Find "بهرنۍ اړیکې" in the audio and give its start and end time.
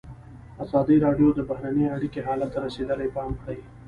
1.49-2.25